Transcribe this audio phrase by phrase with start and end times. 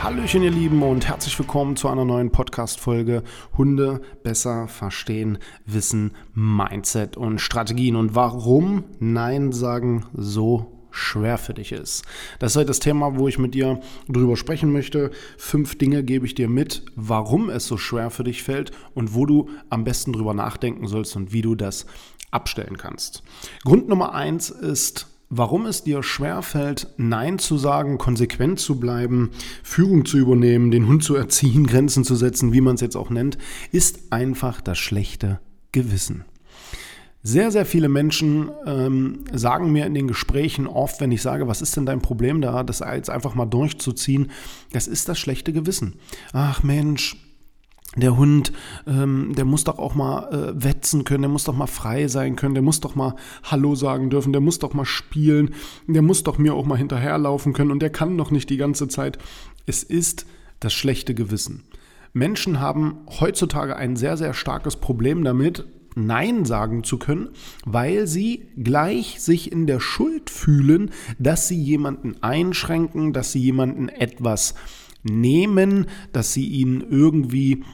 [0.00, 3.24] Hallöchen, ihr Lieben, und herzlich willkommen zu einer neuen Podcast-Folge
[3.58, 7.96] Hunde besser verstehen, Wissen, Mindset und Strategien.
[7.96, 12.04] Und warum Nein sagen so schwer für dich ist.
[12.38, 15.10] Das ist heute das Thema, wo ich mit dir drüber sprechen möchte.
[15.36, 19.26] Fünf Dinge gebe ich dir mit, warum es so schwer für dich fällt und wo
[19.26, 21.86] du am besten drüber nachdenken sollst und wie du das
[22.30, 23.24] abstellen kannst.
[23.64, 29.30] Grund Nummer eins ist Warum es dir schwerfällt, Nein zu sagen, konsequent zu bleiben,
[29.62, 33.10] Führung zu übernehmen, den Hund zu erziehen, Grenzen zu setzen, wie man es jetzt auch
[33.10, 33.36] nennt,
[33.70, 36.24] ist einfach das schlechte Gewissen.
[37.22, 41.60] Sehr, sehr viele Menschen ähm, sagen mir in den Gesprächen oft, wenn ich sage, was
[41.60, 44.30] ist denn dein Problem da, das jetzt einfach mal durchzuziehen,
[44.72, 45.96] das ist das schlechte Gewissen.
[46.32, 47.16] Ach Mensch,
[48.00, 48.52] der Hund,
[48.86, 52.36] ähm, der muss doch auch mal äh, wetzen können, der muss doch mal frei sein
[52.36, 55.54] können, der muss doch mal Hallo sagen dürfen, der muss doch mal spielen,
[55.86, 58.88] der muss doch mir auch mal hinterherlaufen können und der kann doch nicht die ganze
[58.88, 59.18] Zeit.
[59.66, 60.26] Es ist
[60.60, 61.64] das schlechte Gewissen.
[62.12, 67.30] Menschen haben heutzutage ein sehr, sehr starkes Problem damit, Nein sagen zu können,
[67.64, 73.88] weil sie gleich sich in der Schuld fühlen, dass sie jemanden einschränken, dass sie jemanden
[73.88, 74.54] etwas
[75.02, 77.64] nehmen, dass sie ihn irgendwie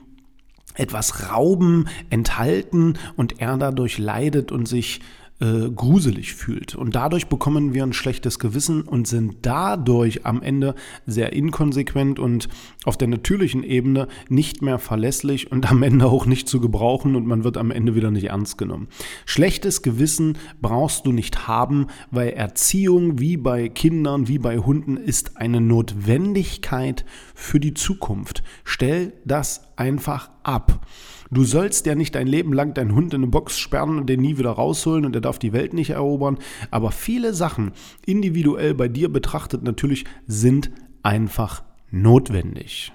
[0.74, 5.00] etwas rauben, enthalten und er dadurch leidet und sich
[5.40, 6.76] äh, gruselig fühlt.
[6.76, 10.76] Und dadurch bekommen wir ein schlechtes Gewissen und sind dadurch am Ende
[11.06, 12.48] sehr inkonsequent und
[12.84, 17.26] auf der natürlichen Ebene nicht mehr verlässlich und am Ende auch nicht zu gebrauchen und
[17.26, 18.86] man wird am Ende wieder nicht ernst genommen.
[19.26, 25.36] Schlechtes Gewissen brauchst du nicht haben, weil Erziehung wie bei Kindern, wie bei Hunden ist
[25.36, 27.04] eine Notwendigkeit
[27.34, 28.44] für die Zukunft.
[28.62, 30.86] Stell das einfach ab.
[31.30, 34.20] Du sollst ja nicht dein Leben lang deinen Hund in eine Box sperren und den
[34.20, 36.38] nie wieder rausholen und er darf die Welt nicht erobern.
[36.70, 37.72] Aber viele Sachen,
[38.06, 40.70] individuell bei dir betrachtet natürlich, sind
[41.02, 42.92] einfach notwendig.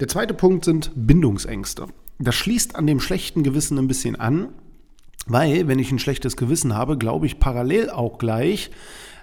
[0.00, 1.86] Der zweite Punkt sind Bindungsängste.
[2.18, 4.48] Das schließt an dem schlechten Gewissen ein bisschen an,
[5.26, 8.70] weil wenn ich ein schlechtes Gewissen habe, glaube ich parallel auch gleich,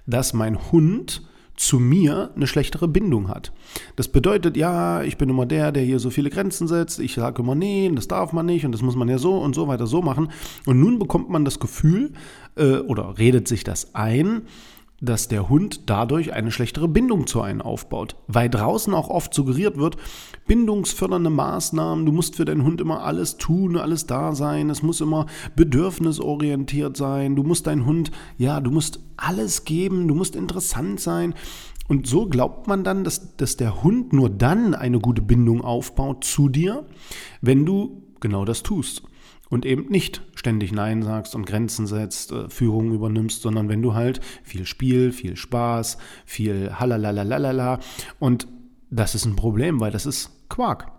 [0.06, 1.28] dass mein Hund
[1.60, 3.52] zu mir eine schlechtere Bindung hat.
[3.98, 7.00] Das bedeutet, ja, ich bin immer der, der hier so viele Grenzen setzt.
[7.00, 9.56] Ich sage immer, nee, das darf man nicht und das muss man ja so und
[9.56, 10.32] so weiter so machen.
[10.66, 12.14] Und nun bekommt man das Gefühl
[12.56, 14.44] äh, oder redet sich das ein,
[15.02, 18.16] dass der Hund dadurch eine schlechtere Bindung zu einem aufbaut.
[18.28, 19.98] Weil draußen auch oft suggeriert wird,
[20.48, 25.02] bindungsfördernde Maßnahmen, du musst für deinen Hund immer alles tun, alles da sein, es muss
[25.02, 31.00] immer bedürfnisorientiert sein, du musst deinen Hund, ja, du musst alles geben, du musst interessant
[31.00, 31.34] sein.
[31.88, 36.24] Und so glaubt man dann, dass, dass der Hund nur dann eine gute Bindung aufbaut
[36.24, 36.86] zu dir,
[37.42, 39.04] wenn du genau das tust
[39.50, 43.94] und eben nicht ständig Nein sagst und Grenzen setzt, äh, Führung übernimmst, sondern wenn du
[43.94, 47.80] halt viel Spiel, viel Spaß, viel Halalalalala
[48.20, 48.48] und
[48.92, 50.92] das ist ein Problem, weil das ist Quark.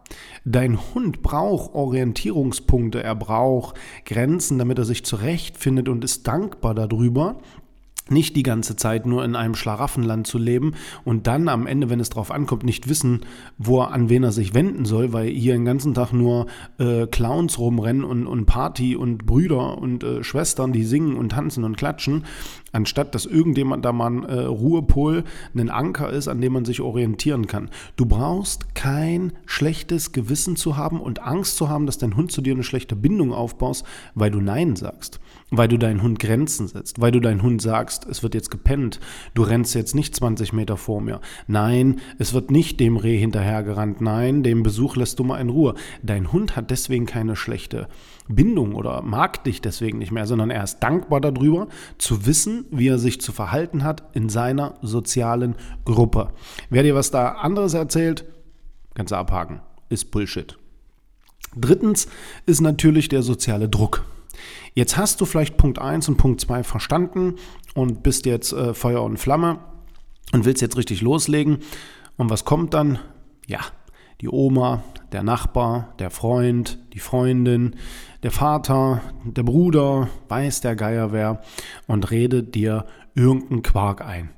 [0.45, 7.41] Dein Hund braucht Orientierungspunkte, er braucht Grenzen, damit er sich zurechtfindet und ist dankbar darüber,
[8.11, 12.01] nicht die ganze Zeit nur in einem Schlaraffenland zu leben und dann am Ende, wenn
[12.01, 13.21] es drauf ankommt, nicht wissen,
[13.59, 16.47] wo er, an wen er sich wenden soll, weil hier den ganzen Tag nur
[16.79, 21.65] äh, Clowns rumrennen und, und Party und Brüder und äh, Schwestern, die singen und tanzen
[21.65, 22.25] und klatschen,
[22.73, 26.81] anstatt dass irgendjemand da mal ein äh, Ruhepol, ein Anker ist, an dem man sich
[26.81, 27.71] orientieren kann.
[27.97, 32.41] Du brauchst kein schlechtes Gewissen zu haben und Angst zu haben, dass dein Hund zu
[32.41, 33.85] dir eine schlechte Bindung aufbaust,
[34.15, 35.21] weil du Nein sagst,
[35.51, 39.01] weil du deinen Hund Grenzen setzt, weil du deinen Hund sagst, es wird jetzt gepennt,
[39.35, 41.21] du rennst jetzt nicht 20 Meter vor mir.
[41.47, 44.01] Nein, es wird nicht dem Reh hinterhergerannt.
[44.01, 45.75] Nein, dem Besuch lässt du mal in Ruhe.
[46.03, 47.89] Dein Hund hat deswegen keine schlechte
[48.29, 51.69] Bindung oder mag dich deswegen nicht mehr, sondern er ist dankbar darüber,
[51.99, 56.33] zu wissen, wie er sich zu verhalten hat in seiner sozialen Gruppe.
[56.71, 58.25] Wer dir was da anderes erzählt,
[58.95, 59.61] kannst du abhaken.
[59.89, 60.57] Ist Bullshit.
[61.57, 62.07] Drittens
[62.47, 64.05] ist natürlich der soziale Druck.
[64.75, 67.37] Jetzt hast du vielleicht Punkt 1 und Punkt 2 verstanden
[67.75, 69.59] und bist jetzt äh, Feuer und Flamme
[70.33, 71.59] und willst jetzt richtig loslegen.
[72.17, 72.99] Und was kommt dann?
[73.47, 73.61] Ja,
[74.21, 74.83] die Oma,
[75.13, 77.77] der Nachbar, der Freund, die Freundin,
[78.23, 81.41] der Vater, der Bruder, weiß der Geier wer
[81.87, 84.31] und redet dir irgendeinen Quark ein.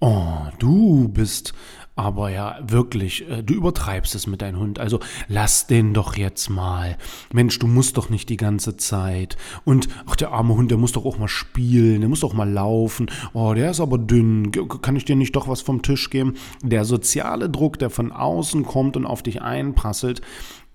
[0.00, 1.54] Oh, du bist
[1.96, 4.78] aber ja, wirklich, äh, du übertreibst es mit deinem Hund.
[4.78, 6.98] Also lass den doch jetzt mal.
[7.32, 9.38] Mensch, du musst doch nicht die ganze Zeit.
[9.64, 12.48] Und ach, der arme Hund, der muss doch auch mal spielen, der muss doch mal
[12.48, 13.10] laufen.
[13.32, 14.52] Oh, der ist aber dünn.
[14.82, 16.34] Kann ich dir nicht doch was vom Tisch geben?
[16.62, 20.20] Der soziale Druck, der von außen kommt und auf dich einprasselt,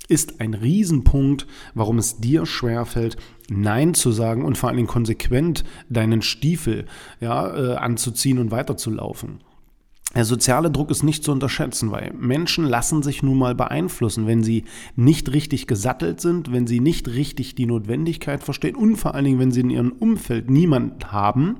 [0.07, 1.45] ist ein Riesenpunkt,
[1.75, 3.15] warum es dir schwerfällt,
[3.47, 6.85] Nein zu sagen und vor allen Dingen konsequent deinen Stiefel
[7.19, 9.39] ja, äh, anzuziehen und weiterzulaufen.
[10.13, 14.44] Der soziale Druck ist nicht zu unterschätzen, weil Menschen lassen sich nun mal beeinflussen, wenn
[14.44, 14.66] sie
[14.98, 19.40] nicht richtig gesattelt sind, wenn sie nicht richtig die Notwendigkeit verstehen und vor allen Dingen,
[19.40, 21.58] wenn sie in ihrem Umfeld niemanden haben,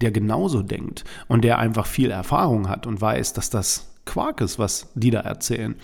[0.00, 4.58] der genauso denkt und der einfach viel Erfahrung hat und weiß, dass das Quark ist,
[4.58, 5.76] was die da erzählen.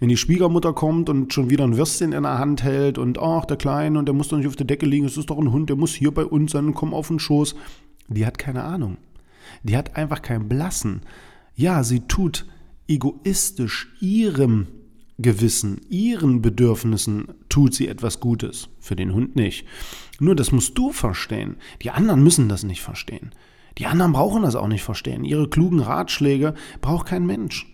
[0.00, 3.46] Wenn die Schwiegermutter kommt und schon wieder ein Würstchen in der Hand hält und ach,
[3.46, 5.50] der Kleine und der muss doch nicht auf der Decke liegen, es ist doch ein
[5.50, 7.56] Hund, der muss hier bei uns sein, komm auf den Schoß.
[8.08, 8.98] Die hat keine Ahnung.
[9.62, 11.00] Die hat einfach keinen Blassen.
[11.54, 12.46] Ja, sie tut
[12.88, 14.66] egoistisch ihrem
[15.18, 19.64] Gewissen, ihren Bedürfnissen tut sie etwas Gutes, für den Hund nicht.
[20.18, 21.56] Nur das musst du verstehen.
[21.82, 23.30] Die anderen müssen das nicht verstehen.
[23.78, 25.24] Die anderen brauchen das auch nicht verstehen.
[25.24, 27.66] Ihre klugen Ratschläge braucht kein Mensch.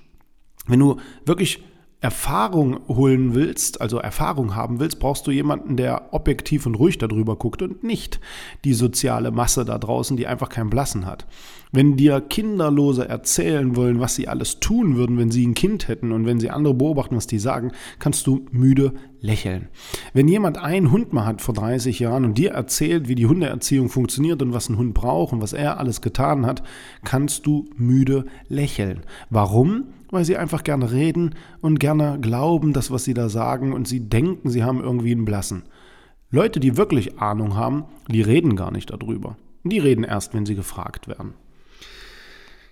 [0.67, 1.62] Wenn du wirklich
[2.02, 7.37] Erfahrung holen willst, also Erfahrung haben willst, brauchst du jemanden, der objektiv und ruhig darüber
[7.37, 8.20] guckt und nicht
[8.64, 11.26] die soziale Masse da draußen, die einfach keinen Blassen hat.
[11.73, 16.11] Wenn dir Kinderlose erzählen wollen, was sie alles tun würden, wenn sie ein Kind hätten
[16.11, 19.69] und wenn sie andere beobachten, was die sagen, kannst du müde lächeln.
[20.14, 23.91] Wenn jemand einen Hund mal hat vor 30 Jahren und dir erzählt, wie die Hundeerziehung
[23.91, 26.62] funktioniert und was ein Hund braucht und was er alles getan hat,
[27.05, 29.02] kannst du müde lächeln.
[29.29, 29.85] Warum?
[30.11, 34.09] Weil sie einfach gerne reden und gerne glauben, das, was sie da sagen, und sie
[34.09, 35.62] denken, sie haben irgendwie einen Blassen.
[36.31, 39.37] Leute, die wirklich Ahnung haben, die reden gar nicht darüber.
[39.65, 41.35] Die reden erst, wenn sie gefragt werden.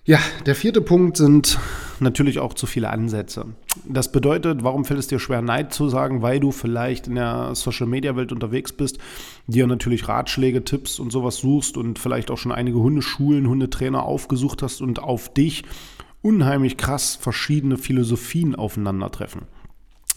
[0.09, 1.59] Ja, der vierte Punkt sind
[2.01, 3.45] natürlich auch zu viele Ansätze.
[3.87, 7.55] Das bedeutet, warum fällt es dir schwer, Neid zu sagen, weil du vielleicht in der
[7.55, 8.99] Social-Media-Welt unterwegs bist,
[9.49, 14.63] dir natürlich Ratschläge, Tipps und sowas suchst und vielleicht auch schon einige Hundeschulen, Hundetrainer aufgesucht
[14.63, 15.65] hast und auf dich
[16.23, 19.43] unheimlich krass verschiedene Philosophien aufeinandertreffen.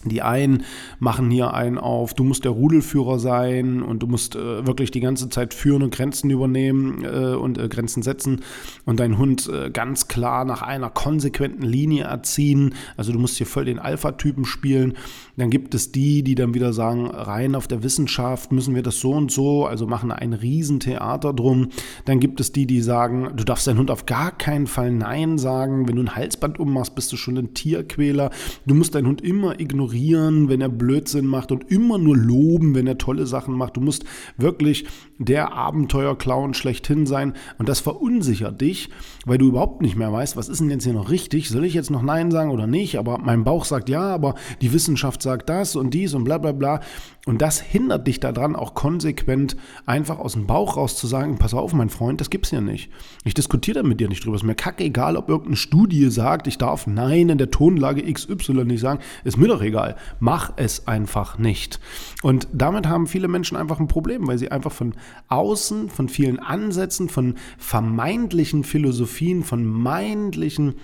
[0.04, 0.64] Die einen
[0.98, 5.00] machen hier einen auf, du musst der Rudelführer sein und du musst äh, wirklich die
[5.00, 8.40] ganze Zeit führen und Grenzen übernehmen äh, und äh, Grenzen setzen
[8.84, 12.74] und deinen Hund äh, ganz klar nach einer konsequenten Linie erziehen.
[12.96, 14.94] Also du musst hier voll den Alpha-Typen spielen.
[15.36, 18.98] Dann gibt es die, die dann wieder sagen, rein auf der Wissenschaft müssen wir das
[18.98, 21.68] so und so, also machen ein Riesentheater drum.
[22.06, 25.38] Dann gibt es die, die sagen, du darfst deinen Hund auf gar keinen Fall Nein
[25.38, 25.86] sagen.
[25.86, 28.30] Wenn du ein Halsband ummachst, bist du schon ein Tierquäler.
[28.66, 32.74] Du musst deinen Hund immer ignorieren ignorieren, wenn er Blödsinn macht und immer nur loben,
[32.74, 33.76] wenn er tolle Sachen macht.
[33.76, 34.04] Du musst
[34.36, 34.86] wirklich
[35.18, 38.90] der Abenteuerclown schlechthin sein und das verunsichert dich,
[39.24, 41.48] weil du überhaupt nicht mehr weißt, was ist denn jetzt hier noch richtig?
[41.48, 42.98] Soll ich jetzt noch Nein sagen oder nicht?
[42.98, 46.52] Aber mein Bauch sagt ja, aber die Wissenschaft sagt das und dies und bla bla
[46.52, 46.80] bla.
[47.24, 51.54] Und das hindert dich daran, auch konsequent einfach aus dem Bauch raus zu sagen, pass
[51.54, 52.90] auf, mein Freund, das gibt's ja nicht.
[53.22, 54.34] Ich diskutiere da mit dir nicht drüber.
[54.34, 58.64] Es ist mir kackegal, ob irgendeine Studie sagt, ich darf Nein in der Tonlage XY
[58.64, 58.98] nicht sagen.
[59.22, 59.94] Ist mir doch egal.
[60.18, 61.78] Mach es einfach nicht.
[62.22, 64.94] Und damit haben viele Menschen einfach ein Problem, weil sie einfach von
[65.28, 70.74] außen, von vielen Ansätzen, von vermeintlichen Philosophien, von meintlichen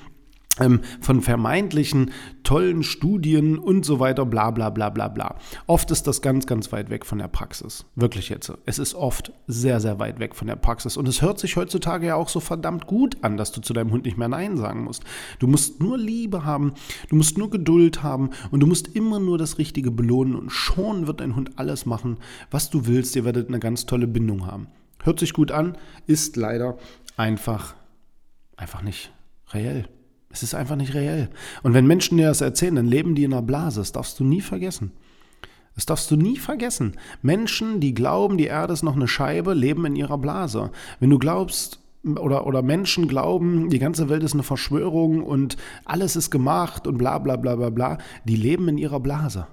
[1.00, 2.10] von vermeintlichen
[2.42, 5.36] tollen Studien und so weiter, bla bla bla bla bla.
[5.66, 7.84] Oft ist das ganz, ganz weit weg von der Praxis.
[7.94, 8.52] Wirklich jetzt.
[8.64, 10.96] Es ist oft sehr, sehr weit weg von der Praxis.
[10.96, 13.90] Und es hört sich heutzutage ja auch so verdammt gut an, dass du zu deinem
[13.90, 15.04] Hund nicht mehr Nein sagen musst.
[15.38, 16.72] Du musst nur Liebe haben,
[17.08, 21.06] du musst nur Geduld haben und du musst immer nur das Richtige belohnen und schon
[21.06, 22.18] wird dein Hund alles machen,
[22.50, 23.14] was du willst.
[23.16, 24.68] Ihr werdet eine ganz tolle Bindung haben.
[25.02, 26.76] Hört sich gut an, ist leider
[27.16, 27.74] einfach,
[28.56, 29.12] einfach nicht
[29.52, 29.88] reell.
[30.38, 31.30] Es ist einfach nicht reell.
[31.64, 33.80] Und wenn Menschen dir das erzählen, dann leben die in einer Blase.
[33.80, 34.92] Das darfst du nie vergessen.
[35.74, 36.92] Das darfst du nie vergessen.
[37.22, 40.70] Menschen, die glauben, die Erde ist noch eine Scheibe, leben in ihrer Blase.
[41.00, 46.14] Wenn du glaubst, oder, oder Menschen glauben, die ganze Welt ist eine Verschwörung und alles
[46.14, 49.48] ist gemacht und bla bla bla bla bla, die leben in ihrer Blase.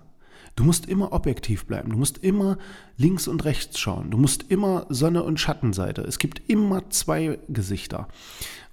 [0.55, 1.89] Du musst immer objektiv bleiben.
[1.89, 2.59] Du musst immer
[2.95, 4.11] links und rechts schauen.
[4.11, 6.03] Du musst immer Sonne und Schattenseite.
[6.03, 8.07] Es gibt immer zwei Gesichter.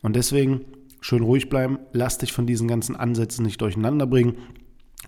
[0.02, 0.66] Und deswegen
[1.02, 4.36] schön ruhig bleiben, lass dich von diesen ganzen Ansätzen nicht durcheinander bringen.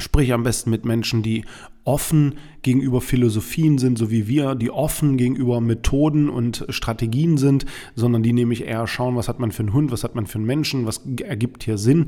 [0.01, 1.45] Sprich am besten mit Menschen, die
[1.85, 8.25] offen gegenüber Philosophien sind, so wie wir, die offen gegenüber Methoden und Strategien sind, sondern
[8.25, 10.47] die nämlich eher schauen, was hat man für einen Hund, was hat man für einen
[10.47, 12.07] Menschen, was ergibt hier Sinn.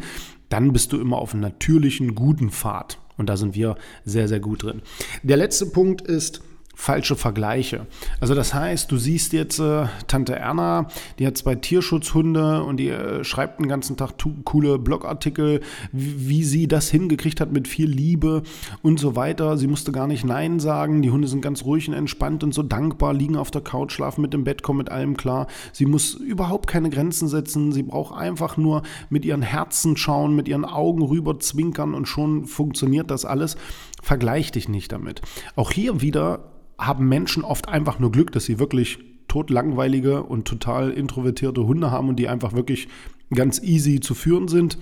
[0.49, 2.99] Dann bist du immer auf einem natürlichen, guten Pfad.
[3.17, 4.83] Und da sind wir sehr, sehr gut drin.
[5.23, 6.43] Der letzte Punkt ist,
[6.79, 7.87] falsche Vergleiche.
[8.21, 12.91] Also das heißt, du siehst jetzt äh, Tante Erna, die hat zwei Tierschutzhunde und die
[12.91, 14.13] äh, schreibt den ganzen Tag
[14.45, 18.43] coole Blogartikel, wie, sie das hingekriegt hat mit viel Liebe
[18.83, 19.57] und so weiter.
[19.57, 21.01] Sie musste gar nicht Nein sagen.
[21.01, 24.21] Die Hunde sind ganz ruhig und entspannt und so dankbar, liegen auf der Couch, schlafen
[24.21, 25.47] mit dem Bett, kommen mit allem klar.
[25.73, 27.73] Sie muss überhaupt keine Grenzen setzen.
[27.73, 32.45] Sie braucht einfach nur mit ihren Herzen schauen, mit ihren Augen rüber zwinkern und schon
[32.45, 33.57] funktioniert das alles.
[34.03, 35.23] Vergleich dich nicht damit.
[35.57, 40.91] Auch hier wieder haben Menschen oft einfach nur Glück, dass sie wirklich totlangweilige und total
[40.91, 42.89] introvertierte Hunde haben und die einfach wirklich
[43.35, 44.79] ganz easy zu führen sind.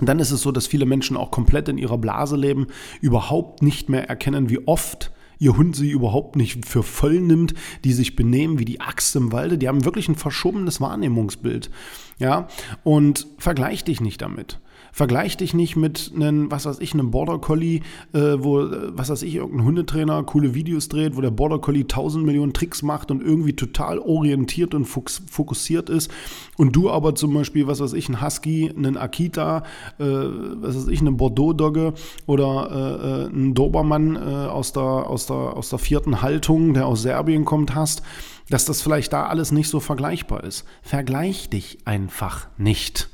[0.00, 2.68] Dann ist es so, dass viele Menschen auch komplett in ihrer Blase leben,
[3.00, 7.92] überhaupt nicht mehr erkennen, wie oft ihr Hund sie überhaupt nicht für voll nimmt, die
[7.92, 11.70] sich benehmen wie die Axt im Walde, die haben wirklich ein verschobenes Wahrnehmungsbild.
[12.18, 12.48] Ja,
[12.82, 14.58] und vergleich dich nicht damit.
[14.98, 17.82] Vergleich dich nicht mit einem, was weiß ich, einem Border Collie,
[18.14, 22.26] äh, wo, was weiß ich, irgendein Hundetrainer coole Videos dreht, wo der Border Collie tausend
[22.26, 26.10] Millionen Tricks macht und irgendwie total orientiert und fokussiert ist.
[26.56, 29.62] Und du aber zum Beispiel, was weiß ich, ein Husky, einen Akita,
[30.00, 31.94] äh, was weiß ich, einen Bordeaux-Dogge
[32.26, 36.86] oder äh, äh einen Dobermann äh, aus, der, aus, der, aus der vierten Haltung, der
[36.86, 38.02] aus Serbien kommt, hast,
[38.50, 40.64] dass das vielleicht da alles nicht so vergleichbar ist.
[40.82, 43.10] Vergleich dich einfach nicht.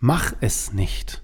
[0.00, 1.22] Mach es nicht.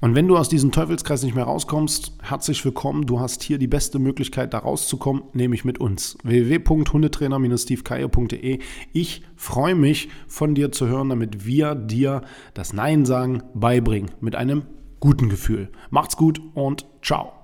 [0.00, 3.06] Und wenn du aus diesem Teufelskreis nicht mehr rauskommst, herzlich willkommen.
[3.06, 6.18] Du hast hier die beste Möglichkeit, da rauszukommen, nämlich mit uns.
[6.24, 8.58] www.hundetrainer-stevekeier.de.
[8.92, 12.22] Ich freue mich, von dir zu hören, damit wir dir
[12.54, 14.10] das Nein sagen beibringen.
[14.20, 14.62] Mit einem
[14.98, 15.68] guten Gefühl.
[15.90, 17.35] Macht's gut und ciao.